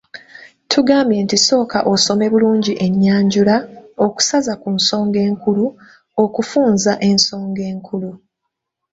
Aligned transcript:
Tugambye 0.71 1.19
nti 1.25 1.37
sooka 1.47 1.79
osome 1.93 2.25
bulungi 2.33 2.73
ennyanjula, 2.85 3.55
okusaza 4.05 4.53
ku 4.61 4.69
nsonga 4.77 5.19
enkulu, 5.29 5.65
okufunza 6.23 6.91
ensonga 7.09 7.61
enkulu. 7.71 8.11